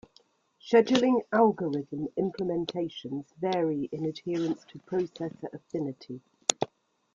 Scheduling-algorithm 0.59 2.07
implementations 2.17 3.27
vary 3.39 3.87
in 3.91 4.03
adherence 4.05 4.65
to 4.69 4.79
processor 4.79 5.53
affinity. 5.53 6.21